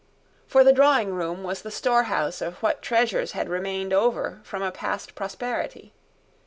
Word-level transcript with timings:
For 0.47 0.63
the 0.63 0.73
drawing 0.73 1.13
room 1.13 1.43
was 1.43 1.61
the 1.61 1.69
storehouse 1.69 2.41
of 2.41 2.63
what 2.63 2.81
treasures 2.81 3.33
had 3.33 3.47
remained 3.49 3.93
over 3.93 4.39
from 4.43 4.63
a 4.63 4.71
past 4.71 5.13
prosperity. 5.13 5.93